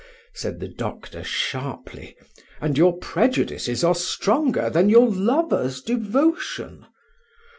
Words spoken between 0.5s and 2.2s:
the doctor sharply,